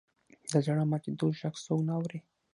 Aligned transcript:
د 0.51 0.53
زړه 0.65 0.83
ماتېدو 0.91 1.27
ږغ 1.39 1.55
څوک 1.65 1.79
نه 1.87 1.93
اوري. 1.97 2.19